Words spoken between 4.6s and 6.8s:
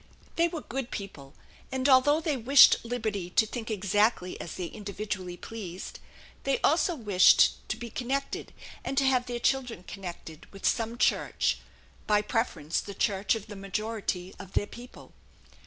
individually pleased, they